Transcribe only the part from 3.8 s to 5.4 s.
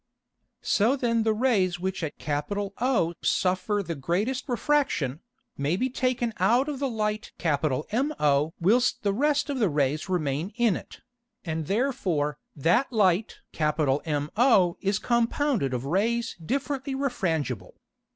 the greatest Refraction,